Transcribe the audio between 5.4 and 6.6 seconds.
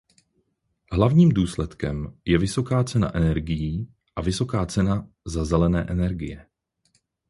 zelené energie.